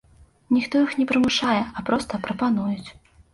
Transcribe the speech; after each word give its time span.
Ніхто 0.55 0.79
іх 0.85 0.95
не 0.99 1.05
прымушае, 1.11 1.59
а 1.77 1.85
проста 1.91 2.21
прапануюць. 2.25 2.89